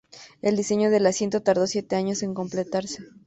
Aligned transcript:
El 0.41 0.57
diseño 0.57 0.89
del 0.89 1.05
asiento 1.05 1.43
tardó 1.43 1.67
siete 1.67 1.95
años 1.95 2.23
en 2.23 2.33
completarse. 2.33 3.03